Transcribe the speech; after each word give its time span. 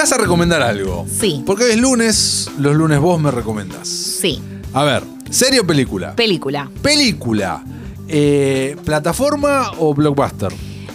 Vas 0.00 0.12
a 0.12 0.16
recomendar 0.16 0.62
algo. 0.62 1.04
Sí. 1.14 1.42
Porque 1.44 1.64
hoy 1.64 1.70
es 1.72 1.78
lunes, 1.78 2.50
los 2.58 2.74
lunes 2.74 2.98
vos 3.00 3.20
me 3.20 3.30
recomendás. 3.30 3.86
Sí. 3.86 4.40
A 4.72 4.82
ver, 4.82 5.02
¿serie 5.28 5.60
o 5.60 5.66
película? 5.66 6.16
Película. 6.16 6.70
película. 6.80 7.62
Eh, 8.08 8.76
¿Plataforma 8.82 9.72
o 9.78 9.92
blockbuster? 9.92 10.50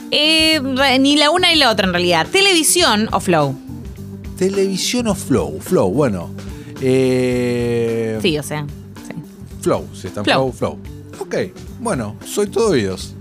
Eh, 0.10 0.60
ni 1.00 1.18
la 1.18 1.30
una 1.30 1.50
ni 1.50 1.56
la 1.56 1.70
otra 1.70 1.86
en 1.86 1.94
realidad. 1.94 2.26
Televisión 2.32 3.08
o 3.12 3.20
flow. 3.20 3.56
¿Televisión 4.40 5.06
o 5.06 5.14
flow? 5.14 5.60
Flow, 5.62 5.92
bueno. 5.92 6.32
Eh, 6.82 8.18
Sí, 8.24 8.40
o 8.40 8.44
sea. 8.44 8.66
sí. 9.08 9.14
Flow, 9.62 9.86
si 9.94 10.08
está 10.08 10.22
en 10.22 10.26
flow, 10.26 10.52
Flow. 10.52 10.80
flow. 11.12 11.22
Ok, 11.22 11.36
bueno, 11.80 12.16
soy 12.26 12.48
todo 12.48 12.70
oídos. 12.72 13.14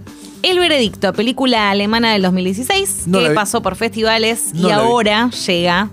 El 0.45 0.59
Veredicto, 0.59 1.15
película 1.15 1.71
alemana 1.71 2.13
del 2.13 2.21
2016, 2.21 3.05
No 3.07 3.21
la 3.23 3.31
que 3.31 3.35
pasó 3.35 3.63
por 3.63 3.77
festivales 3.77 4.51
No 4.53 4.61
y 4.61 4.65
vi. 4.67 4.71
ahora 4.73 5.31
llega 5.31 5.89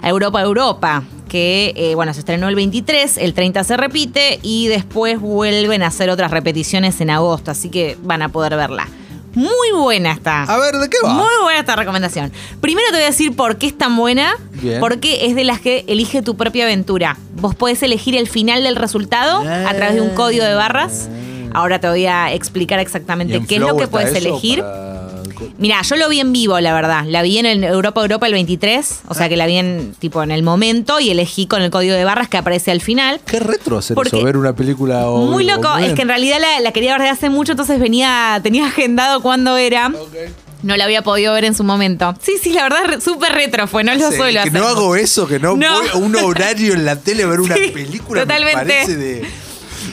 a 0.00 0.08
Europa, 0.08 0.40
Europa, 0.40 1.02
que 1.28 1.72
eh, 1.74 1.96
bueno, 1.96 2.14
se 2.14 2.20
estrenó 2.20 2.48
el 2.48 2.54
23, 2.54 3.18
el 3.18 3.34
30 3.34 3.64
se 3.64 3.76
repite 3.76 4.38
y 4.42 4.68
después 4.68 5.18
vuelven 5.18 5.82
a 5.82 5.88
hacer 5.88 6.08
otras 6.08 6.30
repeticiones 6.30 7.00
en 7.00 7.10
agosto, 7.10 7.50
así 7.50 7.68
que 7.68 7.98
van 8.02 8.22
a 8.22 8.28
poder 8.28 8.54
verla. 8.54 8.86
Muy 9.34 9.72
buena 9.76 10.12
está. 10.12 10.44
A 10.44 10.56
ver, 10.58 10.76
¿de 10.76 10.88
qué 10.88 10.96
va? 11.04 11.12
Muy 11.14 11.42
buena 11.42 11.58
esta 11.58 11.74
recomendación. 11.74 12.30
Primero 12.60 12.86
te 12.90 12.94
voy 12.96 13.02
a 13.02 13.06
decir 13.06 13.34
por 13.34 13.58
qué 13.58 13.66
es 13.66 13.76
tan 13.76 13.96
buena. 13.96 14.34
Bien. 14.54 14.78
Porque 14.78 15.26
es 15.26 15.34
de 15.34 15.42
las 15.44 15.60
que 15.60 15.84
elige 15.88 16.22
tu 16.22 16.36
propia 16.36 16.64
aventura. 16.64 17.16
Vos 17.36 17.54
podés 17.56 17.82
elegir 17.82 18.16
el 18.16 18.28
final 18.28 18.62
del 18.62 18.76
resultado 18.76 19.40
a 19.40 19.74
través 19.74 19.94
de 19.94 20.00
un 20.00 20.10
código 20.10 20.44
de 20.44 20.54
barras. 20.54 21.08
Ahora 21.54 21.78
te 21.80 21.88
voy 21.88 22.06
a 22.06 22.32
explicar 22.32 22.78
¿Y 22.78 22.82
exactamente 22.82 23.34
en 23.36 23.46
qué 23.46 23.56
es 23.56 23.60
lo 23.60 23.76
que 23.76 23.88
puedes 23.88 24.14
elegir. 24.14 24.60
para- 24.60 24.90
Mira, 25.56 25.80
yo 25.82 25.96
lo 25.96 26.08
vi 26.10 26.20
en 26.20 26.32
vivo, 26.32 26.58
la 26.60 26.74
verdad. 26.74 27.04
La 27.06 27.22
vi 27.22 27.38
en 27.38 27.46
el 27.46 27.64
Europa 27.64 28.02
Europa 28.02 28.26
el 28.26 28.32
23, 28.34 29.00
o 29.08 29.14
sea 29.14 29.28
que 29.28 29.36
la 29.36 29.46
vi 29.46 29.56
en 29.56 29.94
tipo 29.98 30.22
en 30.22 30.30
el 30.30 30.42
momento 30.42 31.00
y 31.00 31.10
elegí 31.10 31.46
con 31.46 31.62
el 31.62 31.70
código 31.70 31.94
de 31.94 32.04
barras 32.04 32.28
que 32.28 32.36
aparece 32.36 32.70
al 32.70 32.80
final. 32.82 33.20
Qué 33.26 33.40
retro 33.40 33.78
hacer 33.78 33.94
Porque- 33.94 34.16
eso, 34.18 34.24
ver 34.24 34.36
una 34.36 34.54
película 34.54 35.08
o. 35.08 35.26
Muy 35.26 35.44
loco, 35.44 35.76
es 35.78 35.94
que 35.94 36.02
en 36.02 36.08
realidad 36.08 36.38
la, 36.40 36.60
la 36.60 36.72
quería 36.72 36.92
ver 36.92 37.02
de 37.02 37.08
hace 37.08 37.30
mucho, 37.30 37.52
entonces 37.52 37.78
venía, 37.80 38.38
tenía 38.42 38.66
agendado 38.66 39.22
cuándo 39.22 39.56
era. 39.56 39.90
No 40.62 40.76
la 40.76 40.84
había 40.84 41.00
podido 41.00 41.32
ver 41.32 41.46
en 41.46 41.54
su 41.54 41.64
momento. 41.64 42.14
Sí, 42.20 42.34
sí, 42.42 42.52
la 42.52 42.64
verdad, 42.64 43.00
súper 43.02 43.32
retro 43.32 43.66
fue, 43.66 43.82
no 43.82 43.94
lo 43.94 44.10
Sí, 44.10 44.16
suelo 44.18 44.42
que 44.42 44.48
hacer. 44.50 44.60
no 44.60 44.66
hago 44.66 44.94
eso, 44.94 45.26
que 45.26 45.38
no, 45.38 45.56
No. 45.56 45.78
voy 45.80 45.88
a 45.90 45.96
un 45.96 46.16
horario 46.16 46.74
en 46.74 46.84
la 46.84 46.96
tele 46.96 47.22
a 47.22 47.26
ver 47.28 47.40
una 47.40 47.54
Sí, 47.56 47.68
película. 47.72 48.20
totalmente. 48.22 48.58
Me 48.58 48.64
parece 48.74 48.96
de. 48.96 49.26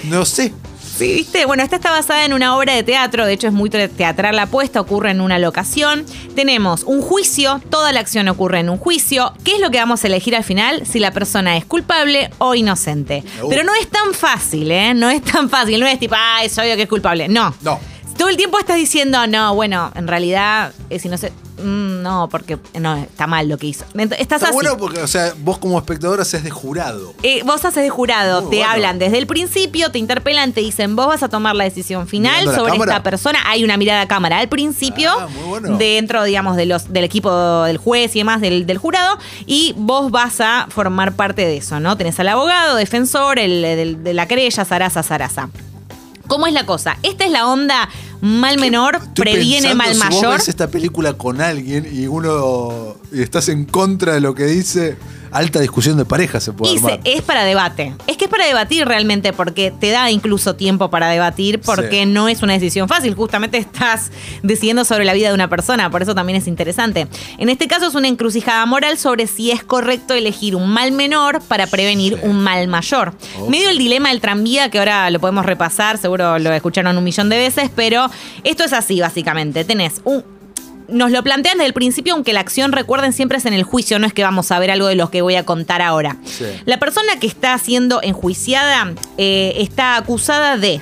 No 0.09 0.25
sé. 0.25 0.51
Sí, 0.97 1.13
viste. 1.13 1.45
Bueno, 1.45 1.61
esta 1.63 1.75
está 1.75 1.91
basada 1.91 2.25
en 2.25 2.33
una 2.33 2.55
obra 2.57 2.73
de 2.73 2.81
teatro, 2.83 3.25
de 3.25 3.33
hecho 3.33 3.47
es 3.47 3.53
muy 3.53 3.69
te- 3.69 3.87
teatral 3.87 4.35
la 4.35 4.43
apuesta, 4.43 4.81
ocurre 4.81 5.11
en 5.11 5.21
una 5.21 5.37
locación. 5.37 6.05
Tenemos 6.35 6.83
un 6.83 7.01
juicio, 7.01 7.61
toda 7.69 7.91
la 7.93 7.99
acción 7.99 8.27
ocurre 8.29 8.59
en 8.59 8.69
un 8.69 8.77
juicio. 8.77 9.33
¿Qué 9.43 9.55
es 9.55 9.59
lo 9.61 9.69
que 9.69 9.77
vamos 9.77 10.03
a 10.03 10.07
elegir 10.07 10.35
al 10.35 10.43
final? 10.43 10.85
Si 10.87 10.99
la 10.99 11.11
persona 11.11 11.55
es 11.57 11.65
culpable 11.65 12.31
o 12.39 12.55
inocente. 12.55 13.23
Uh. 13.43 13.49
Pero 13.49 13.63
no 13.63 13.73
es 13.75 13.87
tan 13.89 14.13
fácil, 14.13 14.71
¿eh? 14.71 14.93
No 14.95 15.09
es 15.09 15.21
tan 15.21 15.49
fácil, 15.49 15.79
no 15.79 15.85
es 15.87 15.99
tipo, 15.99 16.15
ah, 16.17 16.43
es 16.43 16.57
obvio 16.57 16.75
que 16.75 16.83
es 16.83 16.89
culpable. 16.89 17.27
No. 17.27 17.53
No. 17.61 17.79
Todo 18.17 18.29
el 18.29 18.37
tiempo 18.37 18.57
estás 18.57 18.77
diciendo, 18.77 19.27
no, 19.27 19.53
bueno, 19.53 19.91
en 19.95 20.07
realidad 20.07 20.73
es 20.89 21.05
inocente. 21.05 21.37
Mm, 21.57 22.01
no, 22.03 22.29
porque 22.29 22.57
no, 22.79 22.95
está 22.97 23.25
mal 23.27 23.47
lo 23.49 23.57
que 23.57 23.67
hizo. 23.67 23.85
Ent- 23.93 24.13
Estás 24.17 24.21
Está 24.41 24.45
así. 24.47 24.53
bueno 24.53 24.77
porque, 24.77 25.01
o 25.01 25.07
sea, 25.07 25.33
vos 25.39 25.57
como 25.57 25.77
espectador 25.77 26.21
haces 26.21 26.43
de 26.43 26.49
jurado. 26.51 27.13
Eh, 27.23 27.41
vos 27.43 27.63
haces 27.65 27.83
de 27.83 27.89
jurado, 27.89 28.41
Muy 28.43 28.51
te 28.51 28.57
bueno. 28.57 28.71
hablan 28.71 28.99
desde 28.99 29.17
el 29.17 29.27
principio, 29.27 29.91
te 29.91 29.99
interpelan, 29.99 30.53
te 30.53 30.61
dicen, 30.61 30.95
vos 30.95 31.07
vas 31.07 31.23
a 31.23 31.29
tomar 31.29 31.55
la 31.55 31.63
decisión 31.63 32.07
final 32.07 32.31
¿Mirando 32.41 32.51
la 32.51 32.57
sobre 32.57 32.77
esta 32.77 33.03
persona. 33.03 33.39
Hay 33.45 33.63
una 33.63 33.77
mirada 33.77 34.01
a 34.01 34.07
cámara 34.07 34.39
al 34.39 34.49
principio, 34.49 35.11
Ah, 35.19 35.27
bueno. 35.47 35.77
dentro, 35.77 36.23
digamos, 36.23 36.55
de 36.57 36.65
los, 36.67 36.93
del 36.93 37.03
equipo 37.03 37.63
del 37.63 37.77
juez 37.77 38.15
y 38.15 38.19
demás, 38.19 38.39
del, 38.41 38.65
del 38.65 38.77
jurado, 38.77 39.17
y 39.45 39.73
vos 39.77 40.11
vas 40.11 40.39
a 40.41 40.67
formar 40.69 41.13
parte 41.15 41.45
de 41.45 41.57
eso, 41.57 41.79
¿no? 41.79 41.97
Tenés 41.97 42.19
al 42.19 42.27
abogado, 42.27 42.75
defensor, 42.75 43.39
el, 43.39 43.61
del- 43.61 44.03
de 44.03 44.13
la 44.13 44.27
querella, 44.27 44.63
Sarasa, 44.65 45.01
Sarasa. 45.03 45.49
¿Cómo 46.27 46.45
es 46.45 46.53
la 46.53 46.65
cosa? 46.65 46.97
Esta 47.03 47.23
es 47.23 47.31
la 47.31 47.47
onda 47.47 47.87
mal 48.21 48.59
menor, 48.59 48.95
Estoy 48.95 49.23
previene 49.25 49.69
pensando, 49.69 49.83
mal 49.83 49.93
si 49.93 49.99
mayor. 49.99 50.25
Vos 50.25 50.37
ves 50.37 50.47
esta 50.49 50.67
película 50.69 51.13
con 51.13 51.41
alguien 51.41 51.87
y 51.91 52.07
uno 52.07 52.95
y 53.11 53.21
estás 53.21 53.49
en 53.49 53.65
contra 53.65 54.13
de 54.13 54.21
lo 54.21 54.35
que 54.35 54.45
dice, 54.45 54.97
alta 55.31 55.59
discusión 55.59 55.97
de 55.97 56.05
pareja 56.05 56.39
se 56.39 56.53
puede 56.53 56.73
Y 56.73 56.77
se- 56.79 56.85
armar. 56.85 56.99
es 57.03 57.21
para 57.21 57.43
debate. 57.43 57.93
Es 58.07 58.17
que 58.17 58.25
es 58.25 58.31
para 58.31 58.45
debatir 58.45 58.85
realmente 58.87 59.33
porque 59.33 59.71
te 59.71 59.89
da 59.91 60.09
incluso 60.11 60.55
tiempo 60.55 60.89
para 60.89 61.09
debatir 61.09 61.59
porque 61.61 62.01
Sí. 62.03 62.05
no 62.05 62.27
es 62.29 62.41
una 62.43 62.53
decisión 62.53 62.87
fácil. 62.87 63.13
Justamente 63.15 63.57
estás 63.57 64.11
decidiendo 64.43 64.85
sobre 64.85 65.05
la 65.05 65.13
vida 65.13 65.29
de 65.29 65.33
una 65.33 65.49
persona, 65.49 65.89
por 65.89 66.01
eso 66.01 66.13
también 66.15 66.37
es 66.37 66.47
interesante. 66.47 67.07
En 67.37 67.49
este 67.49 67.67
caso 67.67 67.87
es 67.87 67.95
una 67.95 68.07
encrucijada 68.07 68.65
moral 68.65 68.97
sobre 68.97 69.27
si 69.27 69.51
es 69.51 69.63
correcto 69.63 70.13
elegir 70.13 70.55
un 70.55 70.69
mal 70.69 70.91
menor 70.91 71.41
para 71.47 71.67
prevenir 71.67 72.15
Sí. 72.15 72.19
un 72.23 72.39
mal 72.43 72.67
mayor. 72.67 73.13
Medio 73.49 73.69
el 73.69 73.77
dilema 73.77 74.09
del 74.09 74.21
tranvía 74.21 74.69
que 74.69 74.79
ahora 74.79 75.09
lo 75.09 75.19
podemos 75.19 75.45
repasar, 75.45 75.97
seguro 75.97 76.39
lo 76.39 76.51
escucharon 76.53 76.97
un 76.97 77.03
millón 77.03 77.29
de 77.29 77.37
veces, 77.37 77.69
pero 77.75 78.09
esto 78.43 78.63
es 78.63 78.73
así 78.73 78.99
básicamente. 78.99 79.63
Tenés 79.65 80.01
un, 80.03 80.23
nos 80.87 81.11
lo 81.11 81.23
plantean 81.23 81.57
desde 81.57 81.67
el 81.67 81.73
principio, 81.73 82.13
aunque 82.13 82.33
la 82.33 82.39
acción, 82.39 82.71
recuerden, 82.71 83.13
siempre 83.13 83.37
es 83.37 83.45
en 83.45 83.53
el 83.53 83.63
juicio, 83.63 83.99
no 83.99 84.07
es 84.07 84.13
que 84.13 84.23
vamos 84.23 84.51
a 84.51 84.59
ver 84.59 84.71
algo 84.71 84.87
de 84.87 84.95
lo 84.95 85.09
que 85.11 85.21
voy 85.21 85.35
a 85.35 85.43
contar 85.43 85.81
ahora. 85.81 86.17
Sí. 86.25 86.45
La 86.65 86.79
persona 86.79 87.19
que 87.19 87.27
está 87.27 87.57
siendo 87.57 88.01
enjuiciada 88.01 88.93
eh, 89.17 89.53
está 89.57 89.97
acusada 89.97 90.57
de... 90.57 90.81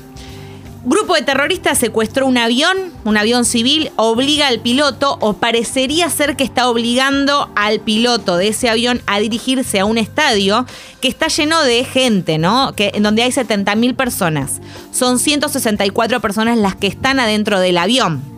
Grupo 0.88 1.16
de 1.16 1.24
terroristas 1.24 1.80
secuestró 1.80 2.28
un 2.28 2.38
avión, 2.38 2.78
un 3.06 3.18
avión 3.18 3.44
civil, 3.44 3.90
obliga 3.96 4.48
al 4.48 4.60
piloto 4.60 5.18
o 5.20 5.34
parecería 5.34 6.08
ser 6.12 6.36
que 6.36 6.44
está 6.44 6.70
obligando 6.70 7.50
al 7.56 7.80
piloto 7.80 8.38
de 8.38 8.50
ese 8.50 8.70
avión 8.70 9.02
a 9.08 9.18
dirigirse 9.18 9.80
a 9.80 9.86
un 9.86 9.98
estadio 9.98 10.68
que 11.02 11.08
está 11.08 11.28
lleno 11.28 11.64
de 11.64 11.86
gente, 11.86 12.38
¿no? 12.38 12.74
Que, 12.76 12.92
en 12.94 13.02
donde 13.02 13.24
hay 13.24 13.32
70.000 13.32 13.96
personas. 13.96 14.62
Son 14.92 15.18
164 15.18 16.22
personas 16.22 16.56
las 16.60 16.76
que 16.76 16.86
están 16.86 17.20
adentro 17.20 17.60
del 17.60 17.80
avión. 17.80 18.35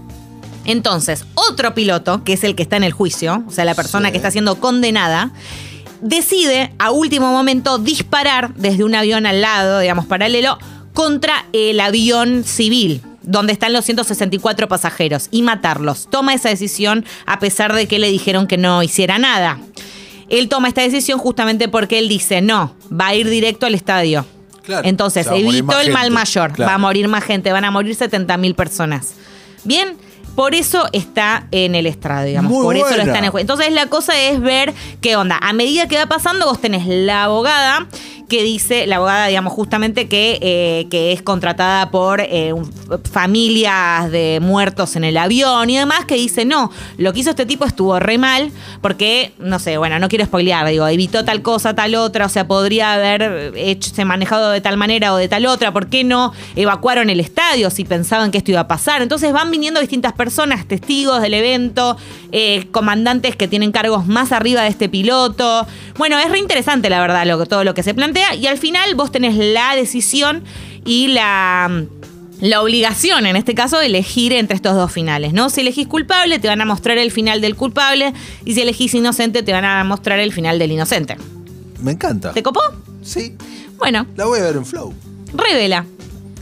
Entonces, 0.68 1.26
otro 1.34 1.74
piloto, 1.74 2.24
que 2.24 2.34
es 2.34 2.44
el 2.44 2.54
que 2.54 2.62
está 2.64 2.78
en 2.78 2.84
el 2.84 2.94
juicio, 2.94 3.44
o 3.48 3.52
sea, 3.52 3.66
la 3.66 3.74
persona 3.74 4.08
Sí. 4.10 4.12
que 4.12 4.18
está 4.18 4.30
siendo 4.30 4.60
condenada, 4.60 5.32
decide 6.02 6.72
a 6.78 6.92
último 6.92 7.32
momento 7.32 7.80
disparar 7.80 8.54
desde 8.56 8.84
un 8.84 8.94
avión 8.94 9.26
al 9.26 9.42
lado, 9.42 9.80
digamos, 9.80 10.06
paralelo, 10.06 10.60
contra 10.94 11.46
el 11.54 11.80
avión 11.80 12.44
civil 12.44 13.02
donde 13.24 13.52
están 13.52 13.74
los 13.74 13.84
164 13.84 14.70
pasajeros 14.70 15.28
y 15.32 15.42
matarlos. 15.42 16.08
Toma 16.10 16.34
esa 16.34 16.48
decisión 16.48 17.04
a 17.26 17.40
pesar 17.40 17.74
de 17.76 17.86
que 17.86 18.00
le 18.00 18.10
dijeron 18.10 18.48
que 18.48 18.56
no 18.58 18.82
hiciera 18.84 19.20
nada. 19.20 19.60
Él 20.30 20.48
toma 20.48 20.70
esta 20.70 20.82
decisión 20.82 21.20
justamente 21.20 21.68
porque 21.68 22.00
él 22.00 22.08
dice, 22.08 22.42
no, 22.42 22.74
va 22.90 23.08
a 23.08 23.16
ir 23.16 23.30
directo 23.30 23.66
al 23.66 23.76
estadio. 23.76 24.26
Claro, 24.64 24.88
Entonces, 24.88 25.28
más 25.28 25.86
el 25.86 25.92
mal 25.92 26.12
mayor. 26.12 26.54
claro. 26.54 26.70
Va 26.70 26.76
a 26.76 26.78
morir 26.78 27.10
más 27.10 27.24
gente, 27.26 27.52
van 27.52 27.66
a 27.66 27.72
morir 27.72 27.96
70.000 27.98 28.56
personas. 28.56 29.14
Bien, 29.66 29.98
por 30.38 30.54
eso 30.54 30.86
está 30.94 31.48
en 31.50 31.74
el 31.74 31.88
estrado, 31.88 32.28
digamos. 32.28 32.52
Muy 32.52 32.64
por 32.64 32.76
eso 32.76 32.86
lo 32.86 32.90
buena. 32.98 33.04
está 33.06 33.18
en 33.18 33.26
el 33.26 33.32
juez. 33.32 33.42
Entonces, 33.42 33.72
la 33.72 33.88
cosa 33.88 34.22
es 34.22 34.40
ver 34.40 34.72
qué 35.02 35.16
onda. 35.16 35.40
A 35.42 35.52
medida 35.52 35.88
que 35.88 35.98
va 35.98 36.06
pasando, 36.06 36.46
vos 36.46 36.62
tenés 36.62 36.86
la 36.86 37.24
abogada 37.24 37.88
que 38.28 38.44
dice, 38.44 38.88
la 38.88 38.98
abogada, 38.98 39.28
digamos, 39.28 39.54
justamente 39.54 40.08
que, 40.10 40.38
eh, 40.42 40.88
que 40.90 41.14
es 41.14 41.22
contratada 41.22 41.92
por 41.92 42.20
eh, 42.22 42.54
familias 43.10 44.12
de 44.12 44.40
muertos 44.42 44.96
en 44.96 45.04
el 45.04 45.18
avión 45.18 45.70
y 45.70 45.78
demás, 45.78 46.06
que 46.06 46.16
dice, 46.16 46.44
no, 46.44 46.72
lo 46.98 47.14
que 47.14 47.22
hizo 47.22 47.30
este 47.30 47.46
tipo 47.46 47.66
estuvo 47.66 48.00
re 48.00 48.18
mal, 48.18 48.52
porque, 48.82 49.32
no 49.40 49.60
sé, 49.60 49.78
bueno, 49.78 49.98
no 50.00 50.10
quiero 50.10 50.26
spoilear, 50.26 50.68
digo, 50.68 50.88
evitó 50.88 51.24
tal 51.24 51.42
cosa, 51.42 51.74
tal 51.74 51.96
otra, 51.96 52.26
o 52.26 52.30
sea, 52.30 52.48
podría 52.48 52.94
haber 52.94 53.54
hecho, 53.56 53.92
se 53.94 54.04
manejado 54.04 54.52
de 54.52 54.60
tal 54.62 54.78
manera 54.78 55.14
o 55.14 55.18
de 55.18 55.30
tal 55.30 55.46
otra, 55.46 55.72
¿por 55.72 55.88
qué 55.88 56.04
no 56.04 56.34
evacuaron 56.56 57.10
el 57.10 57.20
estadio 57.20 57.70
si 57.70 57.86
pensaban 57.86 58.32
que 58.32 58.40
esto 58.40 58.52
iba 58.52 58.62
a 58.62 58.68
pasar? 58.68 59.02
Entonces 59.02 59.32
van 59.32 59.52
viniendo 59.52 59.80
distintas 59.80 60.14
personas, 60.14 60.68
testigos 60.68 61.22
del 61.22 61.34
evento, 61.34 61.98
eh, 62.32 62.68
comandantes 62.72 63.36
que 63.36 63.48
tienen 63.48 63.72
cargos 63.72 64.06
más 64.06 64.32
arriba 64.32 64.64
de 64.64 64.70
este 64.70 64.90
piloto. 64.90 65.66
Bueno, 65.98 66.20
es 66.20 66.30
re 66.30 66.40
interesante, 66.40 66.90
la 66.90 67.00
verdad, 67.00 67.26
todo 67.48 67.64
lo 67.64 67.74
que 67.74 67.84
se 67.84 67.94
plantea. 67.94 68.17
Y 68.40 68.48
al 68.48 68.58
final 68.58 68.96
vos 68.96 69.12
tenés 69.12 69.36
la 69.36 69.76
decisión 69.76 70.44
y 70.86 71.08
la. 71.10 71.86
La 72.40 72.62
obligación, 72.62 73.26
en 73.26 73.36
este 73.36 73.56
caso, 73.56 73.80
de 73.80 73.88
elegir 73.88 74.32
entre 74.32 74.56
estos 74.56 74.76
dos 74.76 74.92
finales, 74.92 75.34
¿no? 75.34 75.50
Si 75.50 75.62
elegís 75.62 75.88
culpable, 75.88 76.38
te 76.38 76.48
van 76.48 76.62
a 76.62 76.66
mostrar 76.66 77.00
el 77.00 77.10
final 77.10 77.42
del 77.42 77.56
culpable, 77.56 78.14
y 78.46 78.54
si 78.54 78.62
elegís 78.62 78.94
inocente, 78.94 79.42
te 79.42 79.52
van 79.54 79.66
a 79.66 79.84
mostrar 79.84 80.20
el 80.20 80.32
final 80.32 80.60
del 80.60 80.72
inocente. 80.72 81.18
Me 81.82 81.94
encanta. 81.94 82.34
¿Te 82.34 82.44
copó? 82.44 82.62
Sí, 83.02 83.34
Bueno, 83.80 84.06
la 84.16 84.26
voy 84.26 84.38
a 84.40 84.44
ver 84.44 84.56
en 84.56 84.68
Flow. 84.68 84.94
Revela. 85.34 85.84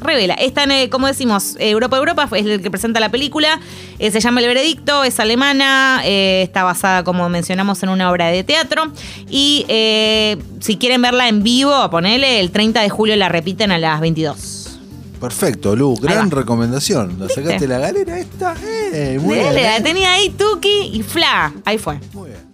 Revela. 0.02 0.34
Está 0.36 0.64
en, 0.64 0.72
eh, 0.72 0.90
como 0.90 1.08
decimos, 1.08 1.56
Europa 1.60 1.98
Europa 1.98 2.28
es 2.34 2.46
el 2.46 2.62
que 2.62 2.72
presenta 2.72 3.00
la 3.00 3.10
película. 3.10 3.60
Eh, 4.00 4.12
se 4.12 4.20
llama 4.20 4.42
El 4.42 4.48
Veredicto, 4.48 5.04
es 5.04 5.20
alemana, 5.20 6.02
eh, 6.04 6.42
está 6.44 6.64
basada, 6.64 7.04
como 7.04 7.28
mencionamos, 7.30 7.82
en 7.84 7.90
una 7.90 8.10
obra 8.12 8.28
de 8.28 8.44
teatro. 8.44 8.92
Y 9.30 9.66
eh, 9.68 10.38
si 10.60 10.78
quieren 10.78 11.02
verla 11.02 11.28
en 11.28 11.44
vivo, 11.44 11.90
ponele, 11.90 12.40
el 12.40 12.52
30 12.52 12.82
de 12.82 12.90
julio 12.90 13.16
la 13.16 13.30
repiten 13.30 13.72
a 13.72 13.78
las 13.78 14.00
22. 14.02 14.80
Perfecto, 15.20 15.76
Lu. 15.76 15.96
Gran 15.96 16.30
recomendación. 16.30 17.18
¿La 17.20 17.30
sacaste 17.30 17.68
la 17.68 17.80
galera 17.80 18.20
esta? 18.20 18.54
Eh, 18.94 19.18
muy 19.22 19.36
bien. 19.40 19.56
la 19.56 19.82
tenía 19.82 20.14
ahí 20.14 20.30
Tuki 20.30 20.92
y 20.94 21.04
Fla. 21.04 21.54
Ahí 21.64 21.78
fue. 21.78 22.00
Muy 22.14 22.30
bien. 22.30 22.45